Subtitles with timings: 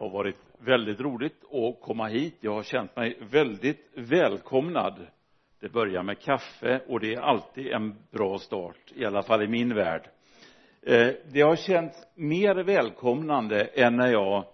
[0.00, 2.36] har varit väldigt roligt att komma hit.
[2.40, 5.06] Jag har känt mig väldigt välkomnad.
[5.60, 9.48] Det börjar med kaffe och det är alltid en bra start i alla fall i
[9.48, 10.08] min värld.
[10.82, 14.44] Eh, det har känts mer välkomnande än när jag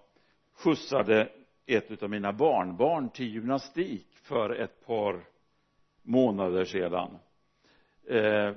[0.54, 1.28] skjutsade
[1.66, 5.24] ett av mina barnbarn till gymnastik för ett par
[6.02, 7.18] månader sedan.
[8.08, 8.52] Eh,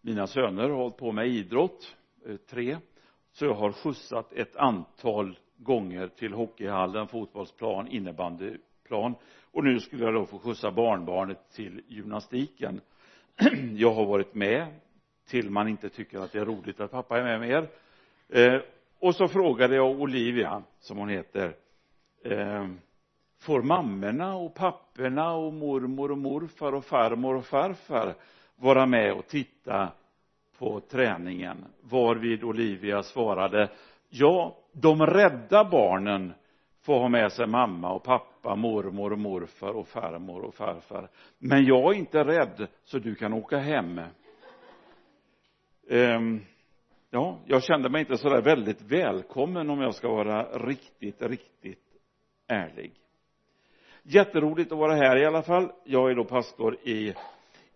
[0.00, 1.96] mina söner har hållit på med idrott
[2.26, 2.76] eh, tre
[3.32, 9.14] så jag har skjutsat ett antal gånger till hockeyhallen, fotbollsplan, innebandyplan.
[9.52, 12.80] Och nu skulle jag då få skjutsa barnbarnet till gymnastiken.
[13.76, 14.66] Jag har varit med
[15.28, 17.68] till man inte tycker att det är roligt att pappa är med mer.
[18.28, 18.60] Eh,
[18.98, 21.56] och så frågade jag Olivia som hon heter
[22.24, 22.68] eh,
[23.40, 28.14] får mammorna och papporna och mormor och morfar och farmor och farfar
[28.56, 29.92] vara med och titta
[30.60, 33.70] på träningen varvid Olivia svarade
[34.08, 36.32] ja de rädda barnen
[36.82, 41.08] får ha med sig mamma och pappa, mormor och morfar och farmor och farfar.
[41.38, 44.00] Men jag är inte rädd så du kan åka hem.
[45.90, 46.40] Ehm,
[47.10, 51.84] ja, jag kände mig inte sådär väldigt välkommen om jag ska vara riktigt, riktigt
[52.46, 52.92] ärlig.
[54.02, 55.72] Jätteroligt att vara här i alla fall.
[55.84, 57.14] Jag är då pastor i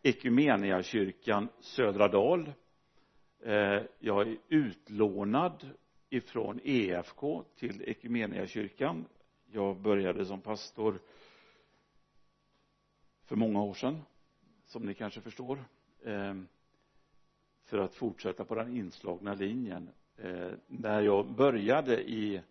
[0.02, 2.52] Ekumeniakyrkan Södra Dal.
[3.44, 5.70] Eh, jag är utlånad
[6.10, 9.04] ifrån EFK till Equmeniakyrkan.
[9.52, 10.98] jag började som pastor
[13.24, 14.02] för många år sedan
[14.64, 15.64] som ni kanske förstår
[16.04, 16.34] eh,
[17.64, 22.42] för att fortsätta på den inslagna linjen eh, när jag började i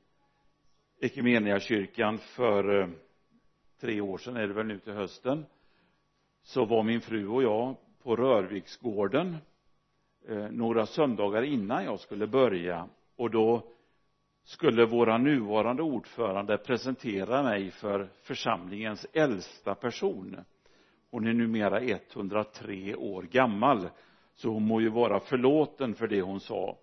[0.99, 2.89] Equmeniakyrkan för eh,
[3.80, 5.45] tre år sedan är det väl nu till hösten
[6.41, 9.38] så var min fru och jag på Rörviksgården
[10.28, 12.90] Eh, några söndagar innan jag skulle börja.
[13.16, 13.64] Och då
[14.44, 20.38] skulle våra nuvarande ordförande presentera mig för församlingens äldsta person.
[21.12, 23.89] Hon är numera 103 år gammal
[24.36, 26.78] så hon må ju vara förlåten för det hon sa.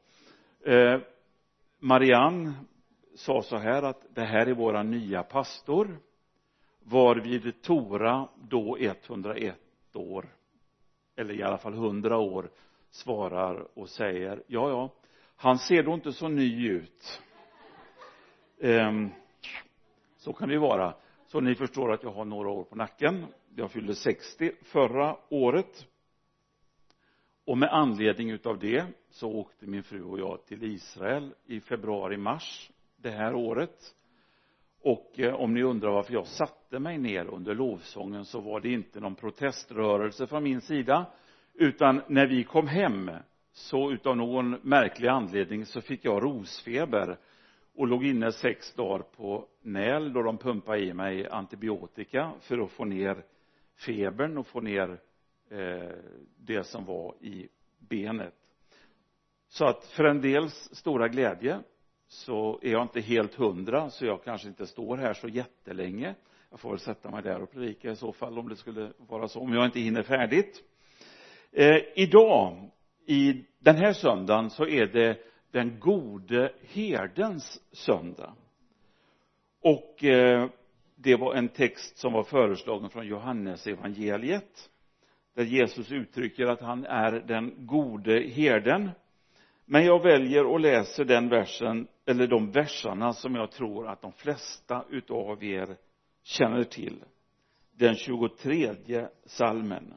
[0.65, 1.01] Eh,
[1.79, 2.53] Marianne
[3.17, 5.99] sa så här att det här är våra nya pastor
[6.83, 9.57] varvid Tora då 101
[9.95, 10.27] år
[11.17, 12.51] eller i alla fall 100 år
[12.91, 14.95] svarar och säger ja, ja,
[15.37, 17.23] han ser då inte så ny ut.
[18.61, 19.11] Ehm,
[20.17, 20.95] så kan det ju vara.
[21.27, 23.27] Så ni förstår att jag har några år på nacken.
[23.57, 25.87] Jag fyllde 60 förra året.
[27.45, 32.17] Och med anledning utav det så åkte min fru och jag till Israel i februari
[32.17, 33.95] mars det här året.
[34.83, 38.73] Och eh, om ni undrar varför jag satte mig ner under lovsången så var det
[38.73, 41.07] inte någon proteströrelse från min sida
[41.61, 43.11] utan när vi kom hem
[43.53, 47.17] så utav någon märklig anledning så fick jag rosfeber
[47.75, 52.71] och låg inne sex dagar på NÄL då de pumpade i mig antibiotika för att
[52.71, 53.25] få ner
[53.87, 55.01] febern och få ner
[55.51, 55.95] eh,
[56.37, 58.35] det som var i benet.
[59.49, 61.59] Så att för en dels stora glädje
[62.09, 66.15] så är jag inte helt hundra så jag kanske inte står här så jättelänge.
[66.51, 69.29] Jag får väl sätta mig där och predika i så fall om det skulle vara
[69.29, 69.41] så.
[69.41, 70.65] Om jag inte hinner färdigt
[71.53, 72.71] eh, idag
[73.07, 75.19] i den här söndagen så är det
[75.51, 78.35] den gode herdens söndag.
[79.63, 80.49] Och eh,
[80.97, 84.71] det var en text som var föreslagen från Johannes evangeliet
[85.35, 88.91] där Jesus uttrycker att han är den gode herden.
[89.65, 94.13] Men jag väljer och läser den versen eller de versarna som jag tror att de
[94.13, 95.77] flesta utav er
[96.23, 97.05] känner till.
[97.73, 98.75] Den 23
[99.25, 99.95] salmen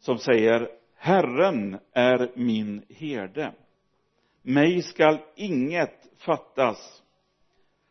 [0.00, 3.52] som säger Herren är min herde.
[4.42, 7.02] Mig skall inget fattas.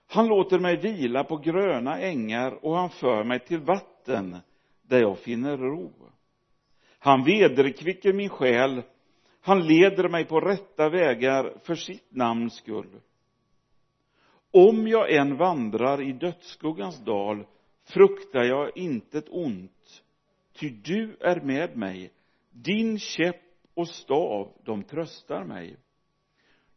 [0.07, 4.37] Han låter mig vila på gröna ängar och han för mig till vatten
[4.81, 5.91] där jag finner ro.
[6.99, 8.81] Han vederkvicker min själ.
[9.41, 12.99] Han leder mig på rätta vägar för sitt namns skull.
[14.51, 17.45] Om jag än vandrar i dödsskuggans dal
[17.83, 20.03] fruktar jag intet ont
[20.59, 22.11] ty du är med mig.
[22.51, 23.41] Din käpp
[23.73, 25.77] och stav de tröstar mig.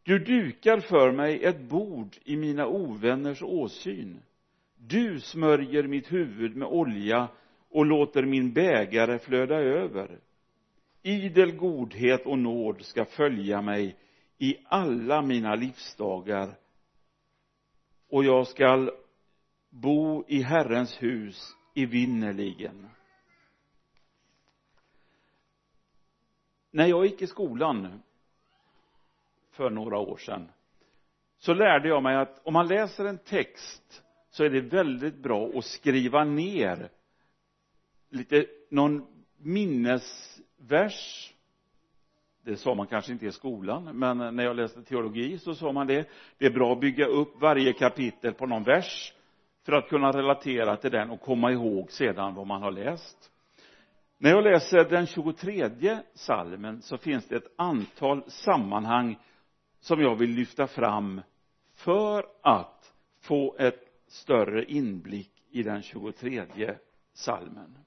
[0.03, 4.21] Du dukar för mig ett bord i mina ovänners åsyn.
[4.77, 7.27] Du smörjer mitt huvud med olja
[7.69, 10.19] och låter min bägare flöda över.
[11.01, 13.95] Idel godhet och nåd ska följa mig
[14.37, 16.55] i alla mina livsdagar.
[18.09, 18.91] Och jag skall
[19.69, 22.89] bo i Herrens hus evinnerligen
[26.73, 28.01] när jag gick i skolan
[29.51, 30.51] för några år sedan
[31.37, 35.49] så lärde jag mig att om man läser en text så är det väldigt bra
[35.55, 36.89] att skriva ner
[38.09, 41.33] lite någon minnesvers.
[42.41, 45.87] Det sa man kanske inte i skolan men när jag läste teologi så sa man
[45.87, 46.09] det.
[46.37, 49.13] Det är bra att bygga upp varje kapitel på någon vers
[49.65, 53.32] för att kunna relatera till den och komma ihåg sedan vad man har läst
[54.23, 59.19] när jag läser den 23 salmen så finns det ett antal sammanhang
[59.79, 61.21] som jag vill lyfta fram
[61.73, 66.75] för att få ett större inblick i den 23
[67.13, 67.77] salmen.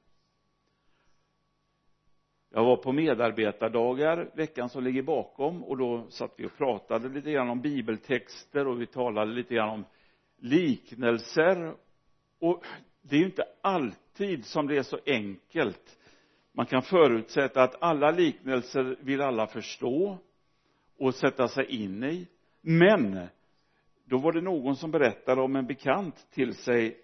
[2.51, 7.31] Jag var på medarbetardagar veckan som ligger bakom och då satt vi och pratade lite
[7.31, 9.85] grann om bibeltexter och vi talade lite grann om
[10.37, 11.75] liknelser.
[12.39, 12.65] Och
[13.03, 15.99] det är ju inte alltid som det är så enkelt
[16.57, 20.19] man kan förutsätta att alla liknelser vill alla förstå
[20.99, 22.29] och sätta sig in i.
[22.61, 23.27] Men
[24.05, 27.01] då var det någon som berättade om en bekant till sig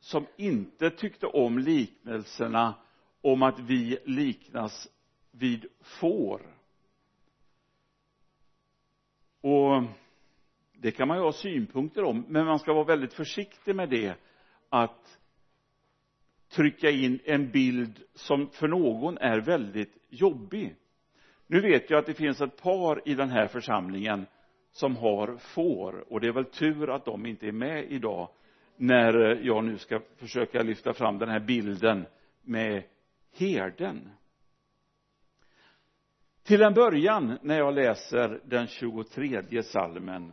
[0.00, 2.74] som inte tyckte om liknelserna
[3.20, 4.88] om att vi liknas
[5.30, 6.56] vid får.
[9.40, 9.82] Och
[10.72, 14.14] det kan man ju ha synpunkter om men man ska vara väldigt försiktig med det
[14.68, 15.19] att
[16.50, 20.76] trycka in en bild som för någon är väldigt jobbig.
[21.46, 24.26] Nu vet jag att det finns ett par i den här församlingen
[24.72, 28.28] som har får och det är väl tur att de inte är med idag
[28.76, 32.06] när eh, jag nu ska försöka lyfta fram den här bilden
[32.42, 32.82] med
[33.32, 34.10] herden.
[36.42, 40.32] Till en början när jag läser den 23 salmen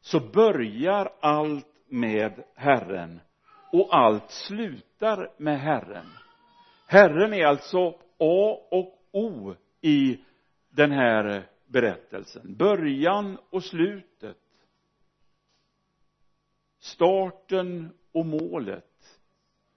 [0.00, 3.20] så börjar allt med Herren
[3.72, 4.89] och allt slutar
[5.36, 6.06] med Herren.
[6.86, 7.88] Herren är alltså
[8.18, 10.20] A och O i
[10.70, 12.56] den här berättelsen.
[12.56, 14.36] Början och slutet.
[16.78, 19.20] Starten och målet.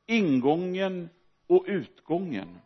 [0.06, 1.10] Ingången
[1.48, 2.60] och utgången.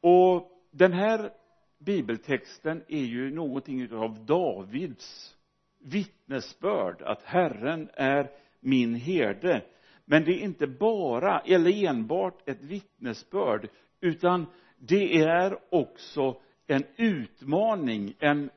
[0.00, 1.32] Och den här
[1.78, 5.36] bibeltexten är ju någonting av Davids
[5.78, 8.30] vittnesbörd att Herren är
[8.60, 9.64] min herde
[10.10, 13.68] men det är inte bara eller enbart ett vittnesbörd
[14.00, 14.46] utan
[14.78, 18.50] det är också en utmaning en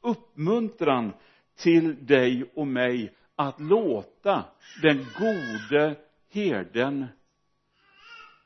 [0.00, 1.12] uppmuntran
[1.54, 4.44] till dig och mig att låta
[4.74, 5.96] den gode
[6.30, 7.06] herden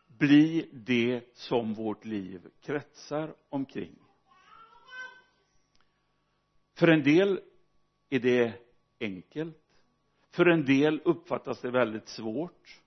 [0.07, 3.99] bli det som vårt liv kretsar omkring.
[6.75, 7.41] För en del
[8.11, 8.53] är det
[9.01, 9.64] enkelt
[10.35, 12.81] för en del uppfattas det väldigt svårt.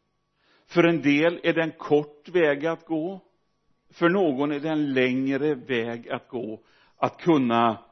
[0.66, 3.22] För en del är det en kort väg att gå.
[3.90, 6.64] För någon är det en längre väg att gå
[6.98, 7.84] att kunna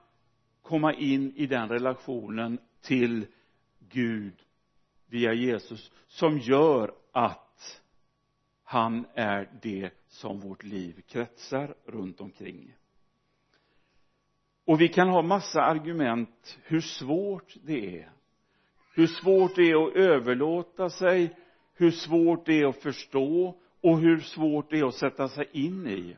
[0.62, 3.26] komma in i den relationen till
[3.80, 4.34] Gud
[5.08, 7.82] via Jesus som gör att
[8.64, 12.76] han är det som vårt liv kretsar runt omkring.
[14.66, 18.15] Och vi kan ha massa argument hur svårt det är
[18.96, 21.36] hur svårt det är att överlåta sig
[21.74, 25.88] hur svårt det är att förstå och hur svårt det är att sätta sig in
[25.88, 26.16] i.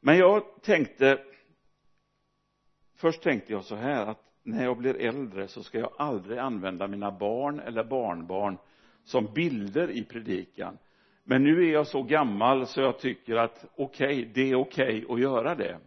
[0.00, 1.18] Men jag tänkte
[2.96, 6.86] först tänkte jag så här att när jag blir äldre så ska jag aldrig använda
[6.86, 8.58] mina barn eller barnbarn
[9.04, 10.78] som bilder i predikan.
[11.24, 15.04] Men nu är jag så gammal så jag tycker att okej, okay, det är okej
[15.04, 15.78] okay att göra det.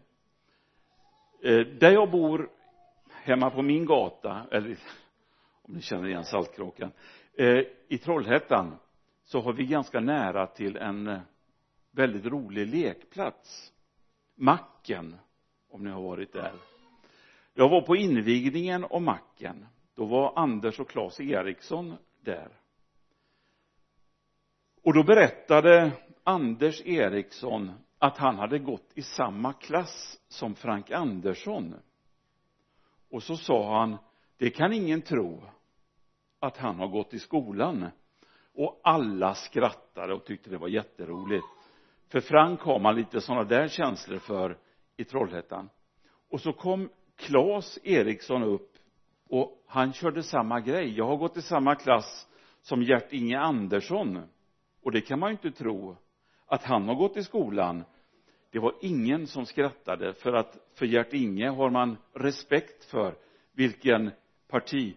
[1.44, 2.50] Eh, där jag bor
[3.10, 4.78] hemma på min gata eller
[5.68, 6.92] om ni känner igen Saltkråkan.
[7.34, 8.76] Eh, i Trollhättan
[9.24, 11.20] så har vi ganska nära till en eh,
[11.92, 13.74] väldigt rolig lekplats.
[14.36, 15.16] Macken
[15.70, 16.54] om ni har varit där.
[17.54, 19.66] Jag var på invigningen av Macken.
[19.96, 22.50] Då var Anders och Claes Eriksson där.
[24.84, 25.92] Och då berättade
[26.24, 31.76] Anders Eriksson att han hade gått i samma klass som Frank Andersson.
[33.10, 33.98] Och så sa han
[34.38, 35.44] det kan ingen tro
[36.40, 37.90] att han har gått i skolan.
[38.54, 41.46] Och alla skrattade och tyckte det var jätteroligt.
[42.10, 44.58] För Frank har man lite sådana där känslor för
[44.98, 45.70] i Trollhättan.
[46.30, 48.74] Och så kom Claes Eriksson upp
[49.30, 50.98] och han körde samma grej.
[50.98, 52.28] Jag har gått i samma klass
[52.62, 54.22] som Gert-Inge Andersson.
[54.84, 55.98] Och det kan man ju inte tro
[56.46, 57.84] att han har gått i skolan.
[58.52, 63.16] Det var ingen som skrattade för att för Gert-Inge har man respekt för
[63.54, 64.12] vilken
[64.48, 64.96] parti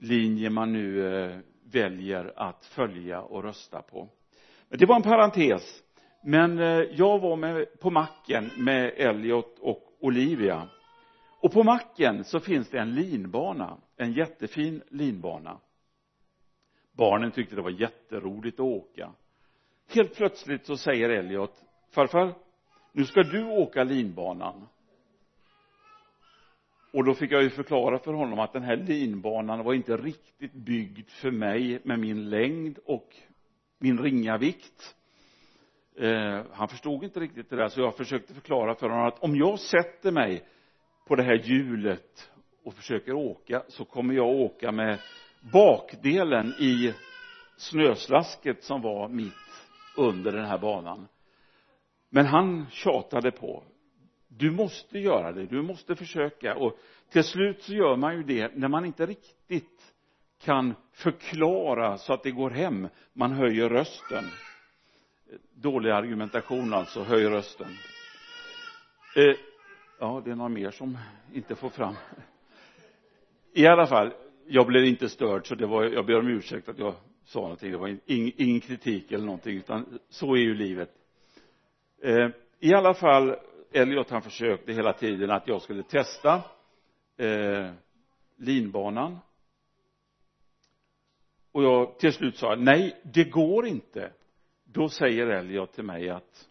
[0.00, 1.38] linje man nu eh,
[1.72, 4.08] väljer att följa och rösta på.
[4.68, 5.82] Men det var en parentes.
[6.24, 10.68] Men eh, jag var med på macken med Elliot och Olivia.
[11.40, 15.58] Och på macken så finns det en linbana en jättefin linbana.
[16.92, 19.12] Barnen tyckte det var jätteroligt att åka.
[19.88, 22.34] Helt plötsligt så säger Elliot farfar
[22.92, 24.66] nu ska du åka linbanan
[26.92, 30.52] och då fick jag ju förklara för honom att den här linbanan var inte riktigt
[30.52, 33.16] byggd för mig med min längd och
[33.78, 34.96] min ringa vikt.
[35.96, 39.36] Eh, han förstod inte riktigt det där så jag försökte förklara för honom att om
[39.36, 40.44] jag sätter mig
[41.06, 42.30] på det här hjulet
[42.64, 44.98] och försöker åka så kommer jag åka med
[45.52, 46.94] bakdelen i
[47.56, 49.32] snöslasket som var mitt
[49.96, 51.08] under den här banan.
[52.10, 53.64] Men han tjatade på
[54.38, 56.56] du måste göra det, du måste försöka.
[56.56, 56.78] Och
[57.12, 59.94] till slut så gör man ju det när man inte riktigt
[60.42, 62.88] kan förklara så att det går hem.
[63.12, 64.24] Man höjer rösten.
[65.54, 67.76] Dålig argumentation alltså, höj rösten.
[69.16, 69.36] Eh,
[69.98, 70.98] ja det är några mer som
[71.32, 71.94] inte får fram.
[73.52, 74.12] I alla fall
[74.46, 76.94] jag blev inte störd så det var jag ber om ursäkt att jag
[77.24, 77.72] sa någonting.
[77.72, 80.90] Det var ing, ingen kritik eller någonting utan så är ju livet.
[82.02, 82.28] Eh,
[82.60, 83.36] i alla fall
[83.72, 86.42] Elliot han försökte hela tiden att jag skulle testa
[87.16, 87.72] eh,
[88.36, 89.18] linbanan.
[91.52, 94.12] Och jag till slut sa nej det går inte.
[94.64, 96.48] Då säger Elliot till mig att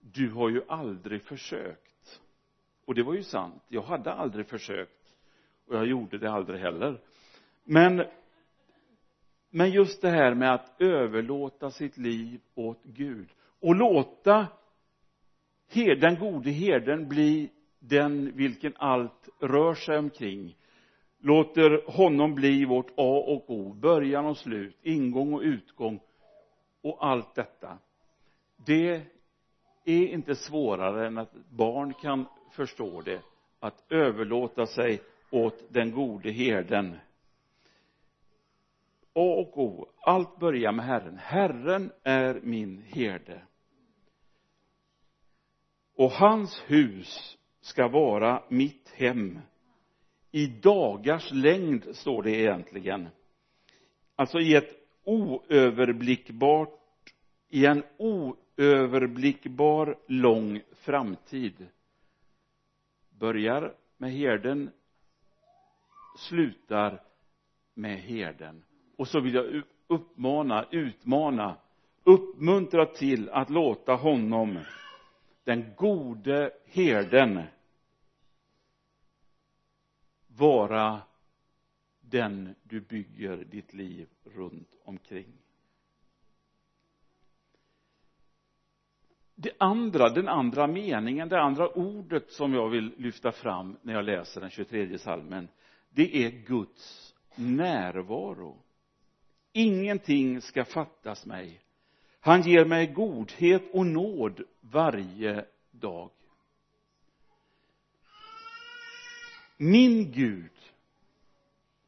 [0.00, 2.20] du har ju aldrig försökt.
[2.86, 3.62] Och det var ju sant.
[3.68, 5.12] Jag hade aldrig försökt.
[5.66, 7.00] Och jag gjorde det aldrig heller.
[7.64, 8.04] Men
[9.54, 13.28] men just det här med att överlåta sitt liv åt Gud
[13.60, 14.46] och låta
[15.74, 17.48] den gode herden blir
[17.78, 20.56] den vilken allt rör sig omkring
[21.18, 26.00] låter honom bli vårt A och O, början och slut, ingång och utgång
[26.82, 27.78] och allt detta
[28.56, 29.02] det
[29.84, 33.20] är inte svårare än att barn kan förstå det
[33.60, 35.00] att överlåta sig
[35.30, 36.96] åt den gode herden
[39.14, 41.18] A och O, allt börjar med Herren.
[41.18, 43.42] Herren är min herde.
[45.96, 49.38] Och hans hus ska vara mitt hem.
[50.30, 53.08] I dagars längd, står det egentligen.
[54.16, 56.78] Alltså i ett oöverblickbart,
[57.48, 61.66] i en oöverblickbar lång framtid.
[63.18, 64.70] Börjar med herden,
[66.18, 67.02] slutar
[67.74, 68.64] med herden
[68.96, 71.56] och så vill jag uppmana, utmana,
[72.04, 74.58] uppmuntra till att låta honom,
[75.44, 77.42] den gode herden,
[80.26, 81.02] vara
[82.00, 85.32] den du bygger ditt liv runt omkring.
[89.34, 94.04] Det andra, den andra meningen, det andra ordet som jag vill lyfta fram när jag
[94.04, 95.48] läser den 23 salmen,
[95.90, 98.62] det är Guds närvaro
[99.52, 101.60] ingenting ska fattas mig
[102.24, 106.10] han ger mig godhet och nåd varje dag.
[109.56, 110.50] Min Gud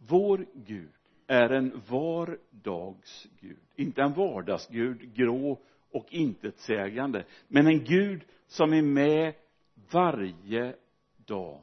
[0.08, 0.90] vår Gud
[1.26, 3.58] är en vardagsgud.
[3.76, 5.58] Inte en vardagsgud grå
[5.90, 9.34] och intetsägande men en Gud som är med
[9.90, 10.74] varje
[11.16, 11.60] dag.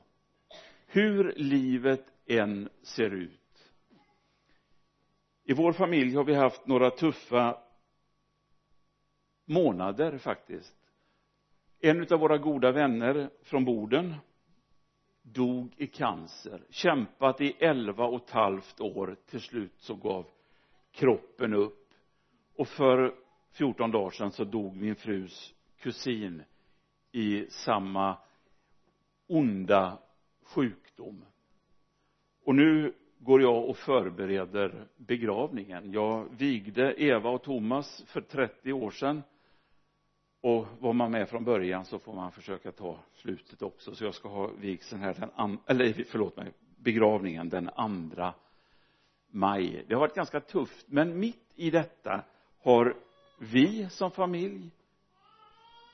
[0.88, 3.72] Hur livet än ser ut.
[5.44, 7.58] I vår familj har vi haft några tuffa
[9.52, 10.76] månader faktiskt.
[11.80, 14.16] En av våra goda vänner från Boden
[15.22, 16.62] dog i cancer.
[16.70, 19.16] Kämpat i elva och ett halvt år.
[19.26, 20.26] Till slut så gav
[20.92, 21.90] kroppen upp.
[22.56, 23.16] Och för
[23.52, 26.44] 14 dagar sedan så dog min frus kusin
[27.12, 28.18] i samma
[29.28, 29.98] onda
[30.44, 31.26] sjukdom.
[32.44, 35.92] Och nu går jag och förbereder begravningen.
[35.92, 39.24] Jag vigde Eva och Thomas för 30 år sedan
[40.42, 43.96] och var man med från början så får man försöka ta slutet också.
[43.96, 48.34] Så jag ska ha vigseln här den an, eller förlåt mig begravningen den andra
[49.28, 49.86] maj.
[49.88, 52.24] Det har varit ganska tufft men mitt i detta
[52.64, 52.98] har
[53.40, 54.72] vi som familj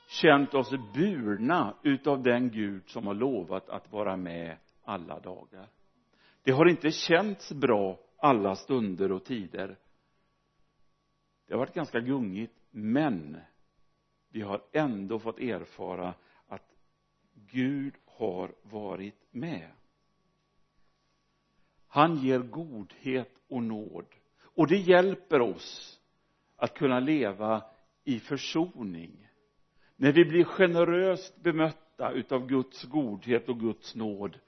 [0.08, 5.68] känt oss burna utav den Gud som har lovat att vara med alla dagar.
[6.42, 9.78] Det har inte känts bra alla stunder och tider.
[11.46, 13.40] Det har varit ganska gungigt men
[14.38, 16.14] vi har ändå fått erfara
[16.48, 16.76] att
[17.34, 19.70] Gud har varit med.
[21.88, 24.06] Han ger godhet och nåd.
[24.42, 26.00] Och det hjälper oss
[26.56, 27.64] att kunna leva
[28.04, 29.28] i försoning.
[29.96, 34.38] När vi blir generöst bemötta utav Guds godhet och Guds nåd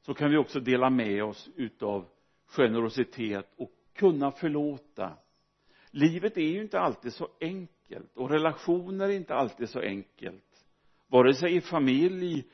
[0.00, 2.08] så kan vi också dela med oss utav
[2.46, 5.16] generositet och kunna förlåta.
[5.90, 7.75] Livet är ju inte alltid så enkelt
[8.14, 10.66] och relationer är inte alltid så enkelt.
[11.08, 12.44] Vare sig i familj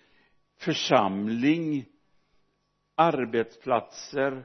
[0.56, 1.86] församling
[2.94, 4.44] arbetsplatser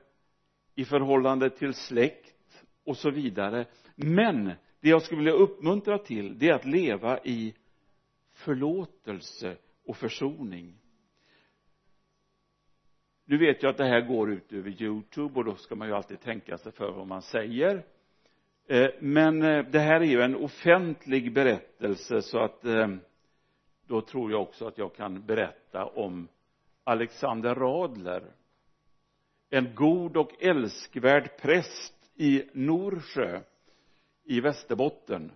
[0.75, 3.65] i förhållande till släkt och så vidare.
[3.95, 4.45] Men
[4.79, 7.55] det jag skulle vilja uppmuntra till det är att leva i
[8.33, 10.79] förlåtelse och försoning.
[13.25, 15.93] Nu vet jag att det här går ut över youtube och då ska man ju
[15.93, 17.85] alltid tänka sig för vad man säger.
[18.69, 22.87] Eh, men eh, det här är ju en offentlig berättelse så att eh,
[23.87, 26.27] då tror jag också att jag kan berätta om
[26.83, 28.23] Alexander Radler
[29.49, 33.41] en god och älskvärd präst i Norsjö
[34.23, 35.31] i Västerbotten.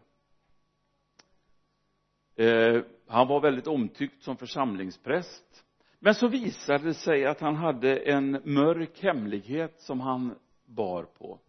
[3.08, 5.66] Han var väldigt omtyckt som församlingspräst
[6.00, 10.36] men så visade det sig att han hade en mörk hemlighet som han
[10.66, 11.40] bar på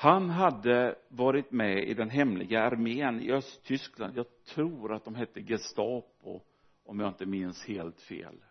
[0.00, 4.16] han hade varit med i den hemliga armén i Östtyskland.
[4.16, 6.40] Jag tror att de hette Gestapo
[6.84, 8.44] om jag inte minns helt fel.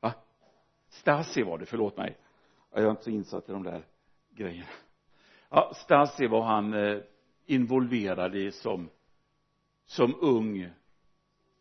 [0.00, 0.14] Va?
[0.88, 2.16] Stasi var det, förlåt mig.
[2.72, 3.86] Jag är inte så insatt i de där
[4.30, 4.68] grejerna.
[5.50, 6.98] Ja Stasi var han eh,
[7.46, 8.90] involverad i som
[9.84, 10.70] som ung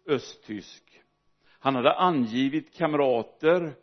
[0.05, 1.01] östtysk.
[1.59, 3.73] Han hade angivit kamrater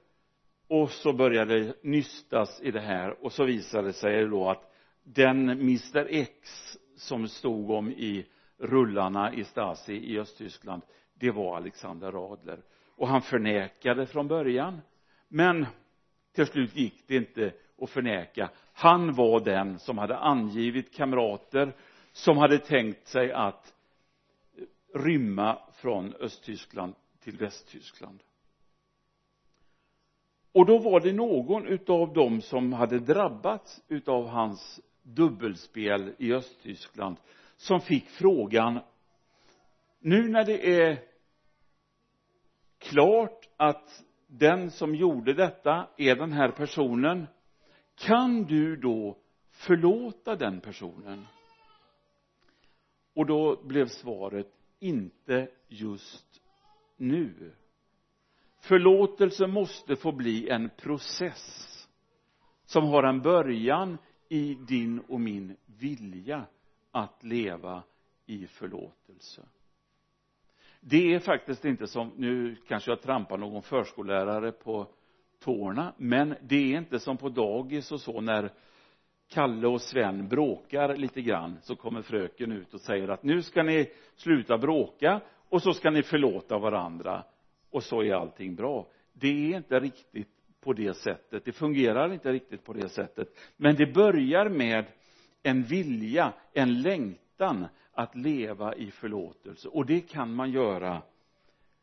[0.68, 4.70] och så började det nystas i det här och så visade det sig då att
[5.04, 6.32] den Mr X
[6.96, 8.26] som stod om i
[8.58, 10.82] rullarna i Stasi i Östtyskland
[11.14, 12.62] det var Alexander Radler
[12.96, 14.80] och han förnekade från början
[15.28, 15.66] men
[16.32, 18.50] till slut gick det inte att förneka.
[18.72, 21.72] Han var den som hade angivit kamrater
[22.12, 23.74] som hade tänkt sig att
[24.94, 28.22] rymma från Östtyskland till Västtyskland.
[30.52, 37.16] Och då var det någon utav dem som hade drabbats utav hans dubbelspel i Östtyskland
[37.56, 38.80] som fick frågan
[40.00, 40.98] nu när det är
[42.78, 47.26] klart att den som gjorde detta är den här personen
[47.94, 49.18] kan du då
[49.50, 51.26] förlåta den personen?
[53.14, 56.42] Och då blev svaret inte just
[56.96, 57.54] nu.
[58.60, 61.70] Förlåtelse måste få bli en process
[62.64, 63.98] som har en början
[64.34, 66.46] i din och min vilja
[66.90, 67.82] att leva
[68.26, 69.42] i förlåtelse.
[70.80, 74.86] Det är faktiskt inte som, nu kanske jag trampar någon förskollärare på
[75.38, 78.50] tårna, men det är inte som på dagis och så när
[79.28, 83.62] Kalle och Sven bråkar lite grann så kommer fröken ut och säger att nu ska
[83.62, 87.24] ni sluta bråka och så ska ni förlåta varandra
[87.70, 88.86] och så är allting bra.
[89.12, 90.33] Det är inte riktigt
[90.64, 91.44] på det sättet.
[91.44, 93.28] Det fungerar inte riktigt på det sättet.
[93.56, 94.84] Men det börjar med
[95.42, 99.68] en vilja, en längtan att leva i förlåtelse.
[99.68, 101.02] Och det kan man göra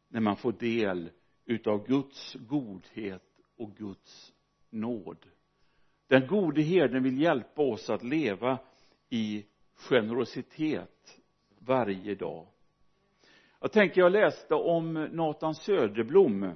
[0.08, 1.10] när man får del
[1.46, 3.24] utav Guds godhet
[3.58, 4.34] och Guds
[4.70, 5.26] nåd.
[6.08, 8.60] Den gode herden vill hjälpa oss att leva
[9.10, 11.20] i generositet
[11.60, 12.48] varje dag.
[13.60, 16.52] Jag tänker jag läste om Nathan Söderblom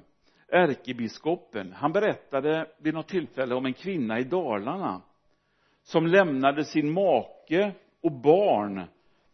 [0.48, 5.02] ärkebiskopen han berättade vid något tillfälle om en kvinna i Dalarna
[5.82, 8.82] som lämnade sin make och barn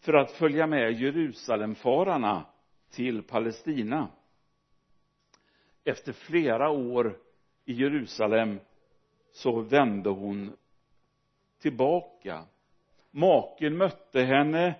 [0.01, 2.45] för att följa med Jerusalemfararna
[2.91, 4.09] till Palestina.
[5.85, 7.19] Efter flera år
[7.65, 8.61] i Jerusalem
[9.33, 10.57] så vände hon
[11.61, 12.45] tillbaka.
[13.11, 14.75] Maken mötte henne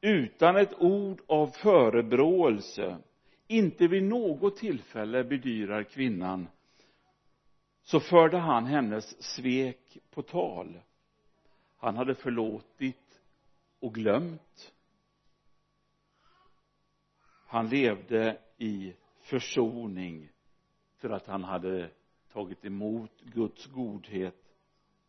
[0.00, 2.96] utan ett ord av förebråelse
[3.46, 6.48] inte vid något tillfälle bedyrar kvinnan
[7.82, 10.80] så förde han hennes svek på tal.
[11.76, 13.20] Han hade förlåtit
[13.80, 14.72] och glömt.
[17.46, 20.28] Han levde i försoning
[20.96, 21.90] för att han hade
[22.32, 24.54] tagit emot Guds godhet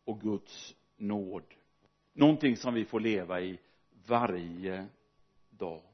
[0.04, 1.44] och Guds nåd.
[2.12, 3.58] Någonting som vi får leva i
[4.06, 4.86] varje
[5.50, 5.87] dag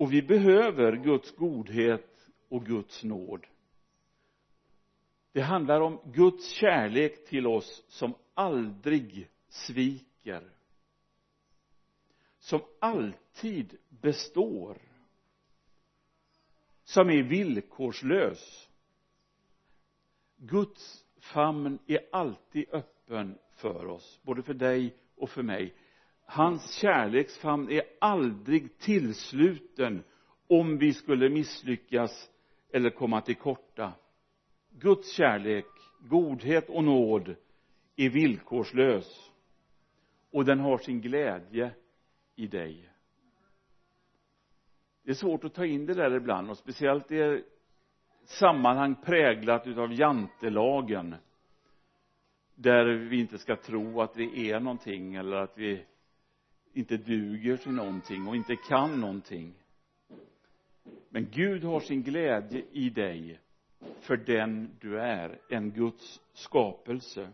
[0.00, 3.46] och vi behöver Guds godhet och Guds nåd.
[5.32, 10.50] Det handlar om Guds kärlek till oss som aldrig sviker.
[12.38, 14.78] Som alltid består.
[16.84, 18.68] Som är villkorslös.
[20.36, 25.74] Guds famn är alltid öppen för oss både för dig och för mig
[26.30, 30.02] hans kärleksfamn är aldrig tillsluten
[30.48, 32.30] om vi skulle misslyckas
[32.72, 33.92] eller komma till korta.
[34.70, 35.66] Guds kärlek,
[36.00, 37.36] godhet och nåd
[37.96, 39.30] är villkorslös
[40.30, 41.70] och den har sin glädje
[42.36, 42.88] i dig.
[45.02, 47.44] Det är svårt att ta in det där ibland och speciellt i
[48.24, 51.14] sammanhang präglat utav jantelagen
[52.54, 55.84] där vi inte ska tro att vi är någonting eller att vi
[56.72, 59.54] inte duger till någonting och inte kan någonting.
[61.08, 63.40] Men Gud har sin glädje i dig
[64.00, 67.30] för den du är, en Guds skapelse.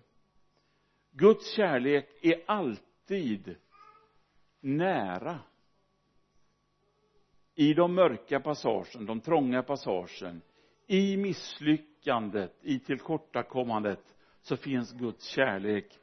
[1.12, 3.56] Guds kärlek är alltid
[4.60, 5.38] nära
[7.54, 10.42] i de mörka passagen, de trånga passagen.
[10.86, 15.98] I misslyckandet, i tillkortakommandet så finns Guds kärlek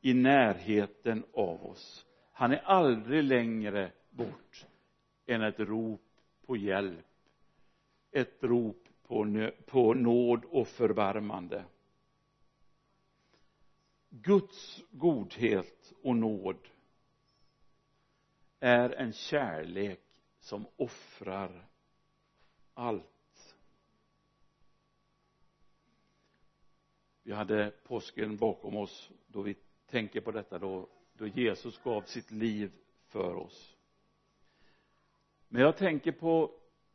[0.00, 2.06] i närheten av oss
[2.42, 4.66] han är aldrig längre bort
[5.26, 6.00] än ett rop
[6.46, 7.06] på hjälp
[8.10, 11.64] ett rop på, på nåd och förbarmande.
[14.08, 16.68] Guds godhet och nåd
[18.60, 20.00] är en kärlek
[20.40, 21.68] som offrar
[22.74, 23.56] allt.
[27.22, 30.88] Vi hade påsken bakom oss då vi tänker på detta då,
[31.22, 32.72] då Jesus gav sitt liv
[33.08, 33.76] för oss.
[35.48, 36.50] Men jag tänker på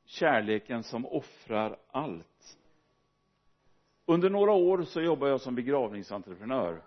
[0.06, 2.58] kärleken som offrar allt.
[4.06, 6.82] Under några år så jobbade jag som begravningsentreprenör.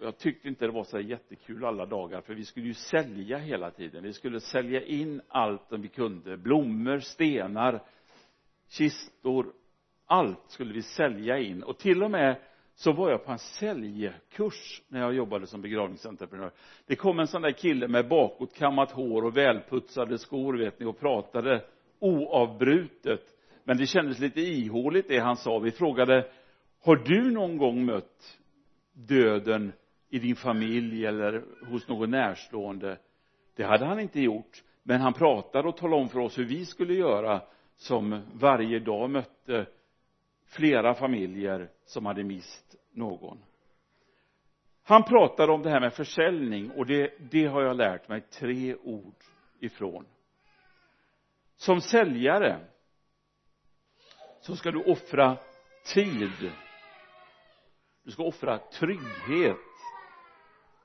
[0.00, 3.70] Jag tyckte inte det var så jättekul alla dagar för vi skulle ju sälja hela
[3.70, 4.02] tiden.
[4.02, 6.36] Vi skulle sälja in allt som vi kunde.
[6.36, 7.82] Blommor, stenar
[8.68, 9.52] kistor.
[10.06, 11.62] Allt skulle vi sälja in.
[11.62, 12.36] Och till och med
[12.76, 16.50] så var jag på en säljkurs när jag jobbade som begravningsentreprenör.
[16.86, 21.00] Det kom en sån där kille med bakåtkammat hår och välputsade skor vet ni och
[21.00, 21.64] pratade
[21.98, 23.22] oavbrutet.
[23.64, 25.58] Men det kändes lite ihåligt det han sa.
[25.58, 26.30] Vi frågade
[26.82, 28.38] har du någon gång mött
[28.92, 29.72] döden
[30.08, 32.98] i din familj eller hos någon närstående?
[33.56, 34.62] Det hade han inte gjort.
[34.82, 37.42] Men han pratade och talade om för oss hur vi skulle göra
[37.76, 39.66] som varje dag mötte
[40.46, 43.38] flera familjer som hade mist någon.
[44.82, 48.74] Han pratade om det här med försäljning och det, det har jag lärt mig tre
[48.74, 49.14] ord
[49.60, 50.06] ifrån.
[51.56, 52.60] Som säljare
[54.40, 55.36] så ska du offra
[55.94, 56.52] tid.
[58.02, 59.56] Du ska offra trygghet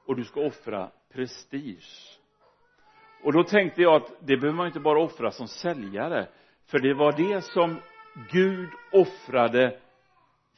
[0.05, 2.19] och du ska offra prestige.
[3.23, 6.27] Och då tänkte jag att det behöver man inte bara offra som säljare
[6.65, 7.79] för det var det som
[8.13, 9.79] Gud offrade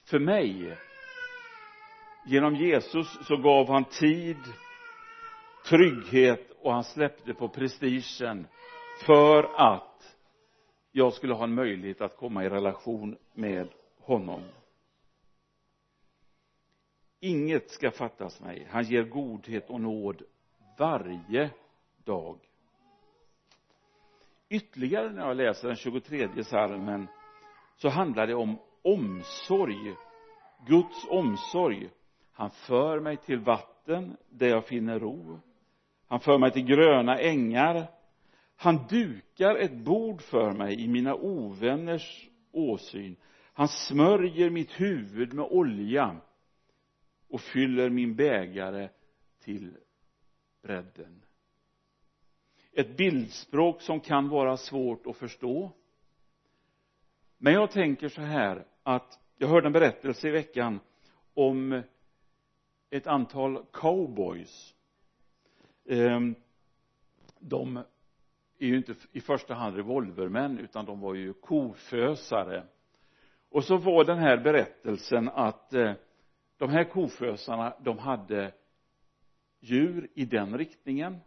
[0.03, 0.77] för mig.
[2.25, 4.37] Genom Jesus så gav han tid
[5.65, 8.47] trygghet och han släppte på prestigen
[9.05, 10.17] för att
[10.91, 14.41] jag skulle ha en möjlighet att komma i relation med honom.
[17.19, 18.67] Inget ska fattas mig.
[18.69, 20.21] Han ger godhet och nåd
[20.77, 21.49] varje
[22.03, 22.39] dag.
[24.49, 27.07] Ytterligare när jag läser den 23 salmen
[27.84, 29.96] så handlar det om omsorg
[30.67, 31.89] Guds omsorg.
[32.32, 35.39] Han för mig till vatten där jag finner ro.
[36.08, 37.88] Han för mig till gröna ängar.
[38.56, 43.15] Han dukar ett bord för mig i mina ovänners åsyn.
[43.54, 46.17] Han smörjer mitt huvud med olja
[47.30, 48.89] och fyller min bägare
[49.39, 49.78] till
[50.62, 51.22] bredden.
[52.72, 55.72] Ett bildspråk som kan vara svårt att förstå
[57.43, 60.79] men jag tänker så här att jag hörde en berättelse i veckan
[61.34, 61.82] om
[62.89, 64.75] ett antal cowboys.
[65.86, 66.36] Ehm,
[67.39, 67.77] de
[68.58, 72.63] är ju inte i första hand revolvermän utan de var ju kofösare.
[73.49, 75.93] Och så var den här berättelsen att eh,
[76.58, 78.53] de här kofösarna de hade
[79.60, 81.19] djur i den riktningen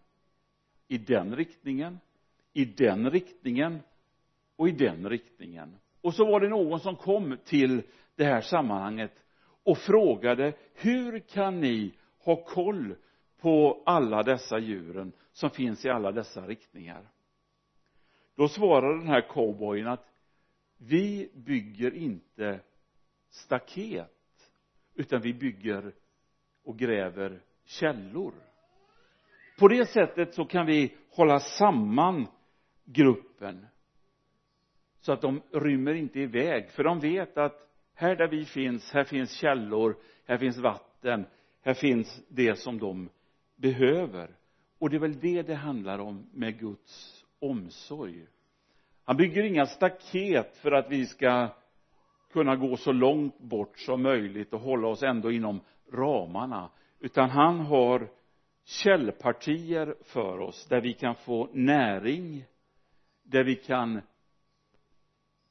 [0.88, 1.98] i den riktningen
[2.52, 3.80] i den riktningen
[4.56, 5.76] och i den riktningen
[6.06, 7.82] och så var det någon som kom till
[8.16, 9.12] det här sammanhanget
[9.64, 12.94] och frågade hur kan ni ha koll
[13.40, 17.08] på alla dessa djuren som finns i alla dessa riktningar?
[18.36, 20.06] Då svarade den här cowboyen att
[20.78, 22.60] vi bygger inte
[23.30, 24.50] staket
[24.94, 25.94] utan vi bygger
[26.64, 28.32] och gräver källor.
[29.58, 32.26] På det sättet så kan vi hålla samman
[32.84, 33.66] gruppen
[35.06, 39.04] så att de rymmer inte iväg för de vet att här där vi finns, här
[39.04, 41.26] finns källor, här finns vatten,
[41.62, 43.08] här finns det som de
[43.56, 44.30] behöver.
[44.78, 48.26] Och det är väl det det handlar om med Guds omsorg.
[49.04, 51.48] Han bygger inga staket för att vi ska
[52.32, 55.60] kunna gå så långt bort som möjligt och hålla oss ändå inom
[55.92, 56.70] ramarna.
[57.00, 58.08] Utan han har
[58.64, 62.44] källpartier för oss där vi kan få näring
[63.22, 64.00] där vi kan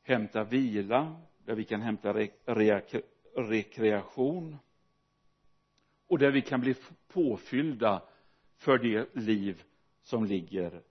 [0.05, 1.15] hämta vila
[1.45, 2.81] där vi kan hämta re re
[3.35, 4.57] rekreation
[6.07, 6.75] och där vi kan bli
[7.07, 8.01] påfyllda
[8.57, 9.63] för det liv
[10.01, 10.81] som ligger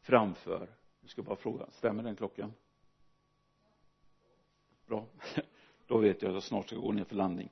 [0.00, 0.68] framför.
[1.00, 2.52] Nu ska bara fråga, stämmer den klockan?
[4.86, 5.06] Bra.
[5.86, 7.48] Då vet jag att jag snart ska gå ner för landning.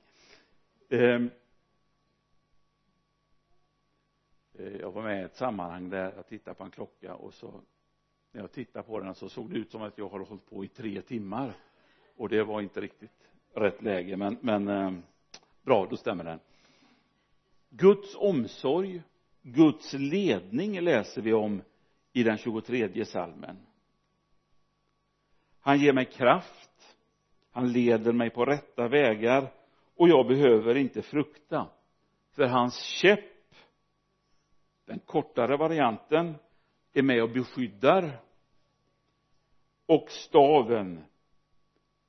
[0.89, 1.29] Ehm.
[4.53, 7.61] Eh, jag var med i ett sammanhang där jag tittade på en klocka och så
[8.33, 10.65] när jag tittade på den så såg det ut som att jag har hållit på
[10.65, 11.53] i tre timmar.
[12.17, 14.91] Och det var inte riktigt rätt läge men, men eh,
[15.63, 16.39] bra, då stämmer den
[17.69, 19.01] Guds omsorg
[19.41, 21.61] Guds ledning läser vi om
[22.13, 23.57] i den 23 salmen.
[25.59, 26.73] Han ger mig kraft
[27.53, 29.51] han leder mig på rätta vägar
[29.95, 31.67] och jag behöver inte frukta.
[32.31, 33.19] För hans käpp
[34.85, 36.35] den kortare varianten
[36.93, 38.19] är med och beskyddar.
[39.85, 41.03] Och staven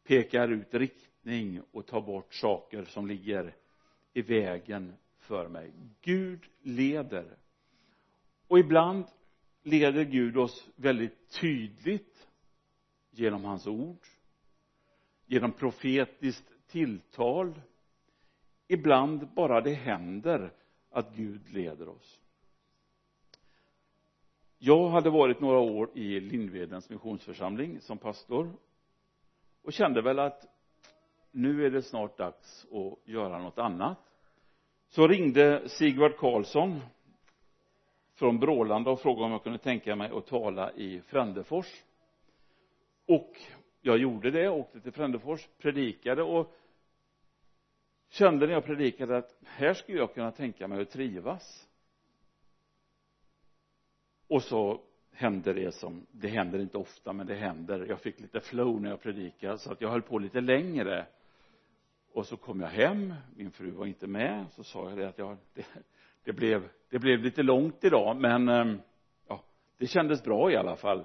[0.05, 3.57] pekar ut riktning och tar bort saker som ligger
[4.12, 5.73] i vägen för mig.
[6.01, 7.37] Gud leder.
[8.49, 9.05] Och ibland
[9.62, 12.29] leder Gud oss väldigt tydligt
[13.11, 14.07] genom hans ord
[15.27, 17.61] genom profetiskt tilltal.
[18.68, 20.53] Ibland bara det händer
[20.90, 22.20] att Gud leder oss
[24.66, 28.53] jag hade varit några år i Lindvedens missionsförsamling som pastor
[29.62, 30.46] och kände väl att
[31.31, 33.98] nu är det snart dags att göra något annat.
[34.88, 36.81] Så ringde Sigvard Karlsson
[38.14, 41.85] från Brålanda och frågade om jag kunde tänka mig att tala i Frändefors.
[43.07, 43.40] Och
[43.81, 46.55] jag gjorde det, åkte till Frändefors, predikade och
[48.09, 51.68] kände när jag predikade att här skulle jag kunna tänka mig att trivas
[54.35, 54.81] och så
[55.12, 58.90] hände det som, det händer inte ofta men det händer, jag fick lite flow när
[58.90, 61.07] jag predikade så att jag höll på lite längre.
[62.12, 65.18] Och så kom jag hem, min fru var inte med, så sa jag det att
[65.18, 65.66] jag, det,
[66.25, 68.77] det blev, det blev lite långt idag men eh,
[69.29, 69.40] ja,
[69.79, 71.05] det kändes bra i alla fall.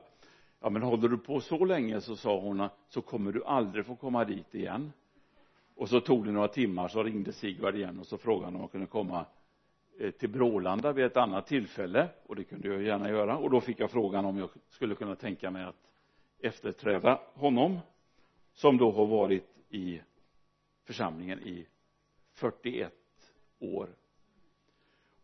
[0.61, 3.95] Ja men håller du på så länge så sa hon så kommer du aldrig få
[3.95, 4.91] komma dit igen.
[5.75, 8.61] Och så tog det några timmar så ringde Sigvard igen och så frågade han om
[8.61, 9.25] jag kunde komma.
[10.01, 13.37] Eh, till Brålanda vid ett annat tillfälle och det kunde jag gärna göra.
[13.37, 15.93] Och då fick jag frågan om jag skulle kunna tänka mig att
[16.39, 17.79] efterträda honom
[18.53, 20.01] som då har varit i
[20.83, 21.67] församlingen i
[22.33, 22.93] 41
[23.59, 23.89] år.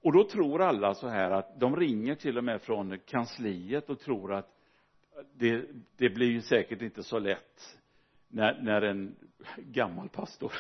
[0.02, 4.00] Och då tror alla så här att de ringer till och med från kansliet och
[4.00, 4.58] tror att
[5.34, 5.66] det,
[5.98, 7.80] det blir ju säkert inte så lätt
[8.28, 9.16] när, när en
[9.58, 10.54] gammal pastor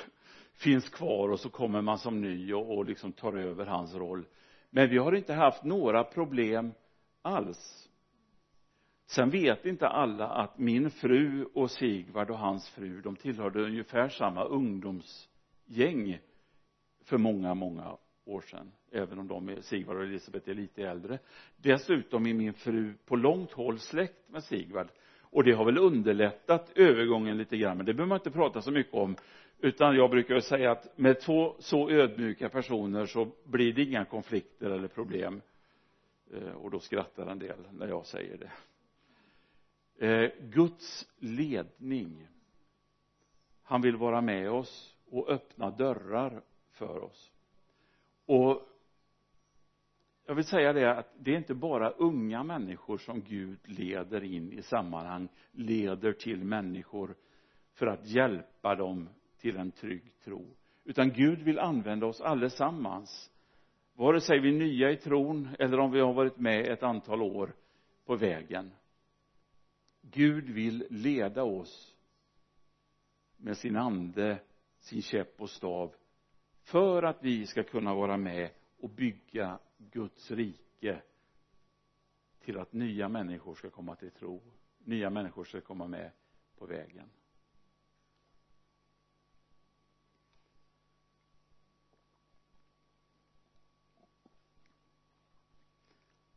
[0.55, 4.25] finns kvar och så kommer man som ny och, och liksom tar över hans roll.
[4.69, 6.71] Men vi har inte haft några problem
[7.21, 7.89] alls.
[9.07, 14.09] Sen vet inte alla att min fru och Sigvard och hans fru de tillhörde ungefär
[14.09, 16.19] samma ungdomsgäng
[17.03, 21.19] för många, många år sedan även om de är, Sigvard och Elisabeth är lite äldre.
[21.57, 24.87] Dessutom är min fru på långt håll släkt med Sigvard.
[25.21, 28.71] Och det har väl underlättat övergången lite grann men det behöver man inte prata så
[28.71, 29.15] mycket om
[29.59, 34.69] utan jag brukar säga att med två så ödmjuka personer så blir det inga konflikter
[34.69, 35.41] eller problem.
[36.33, 38.51] Eh, och då skrattar en del när jag säger det.
[40.07, 42.27] Eh, Guds ledning.
[43.63, 46.41] Han vill vara med oss och öppna dörrar
[46.71, 47.31] för oss.
[48.25, 48.61] Och
[50.25, 54.51] jag vill säga det att det är inte bara unga människor som Gud leder in
[54.51, 57.15] i sammanhang leder till människor
[57.73, 59.09] för att hjälpa dem
[59.45, 60.55] till en trygg tro.
[60.83, 63.31] Utan Gud vill använda oss allesammans
[63.93, 67.21] vare sig vi är nya i tron eller om vi har varit med ett antal
[67.21, 67.55] år
[68.05, 68.71] på vägen.
[70.01, 71.95] Gud vill leda oss
[73.37, 74.39] med sin ande,
[74.79, 75.95] sin käpp och stav
[76.63, 81.01] för att vi ska kunna vara med och bygga Guds rike
[82.39, 84.41] till att nya människor ska komma till tro
[84.85, 86.11] nya människor ska komma med
[86.57, 87.09] på vägen.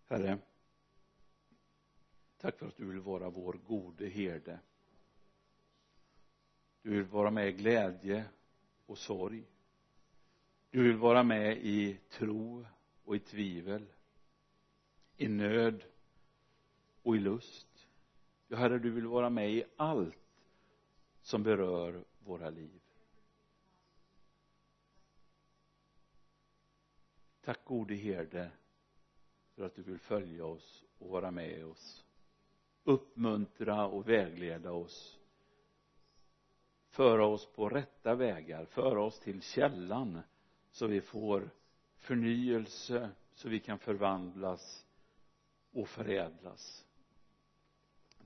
[0.09, 0.38] Herre
[2.38, 4.59] tack för att du vill vara vår gode herde.
[6.83, 8.25] Du vill vara med i glädje
[8.87, 9.44] och sorg.
[10.71, 12.66] Du vill vara med i tro
[13.05, 13.87] och i tvivel
[15.16, 15.85] i nöd
[17.03, 17.88] och i lust.
[18.49, 20.16] Ja herre du vill vara med i allt
[21.23, 22.81] som berör våra liv.
[27.40, 28.51] Tack gode herde
[29.59, 32.05] för att du vill följa oss och vara med oss.
[32.85, 35.18] Uppmuntra och vägleda oss.
[36.88, 38.64] Föra oss på rätta vägar.
[38.64, 40.21] Föra oss till källan
[40.71, 41.51] så vi får
[41.97, 44.87] förnyelse så vi kan förvandlas
[45.73, 46.85] och förädlas.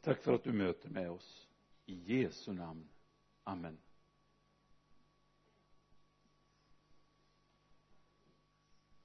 [0.01, 1.49] Tack för att du möter med oss.
[1.87, 2.88] I Jesu namn.
[3.45, 3.79] Amen.